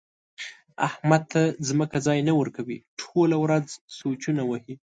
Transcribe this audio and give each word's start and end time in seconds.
احمد 0.87 1.21
ته 1.31 1.41
ځمکه 1.67 1.97
ځای 2.05 2.19
نه 2.27 2.33
ورکوي؛ 2.39 2.77
ټوله 3.01 3.35
ورځ 3.43 3.65
سوچونه 3.99 4.41
وهي. 4.45 4.73